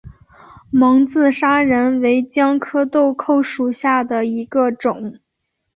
[0.71, 5.19] 蒙自砂仁为姜科豆蔻属下的一个种。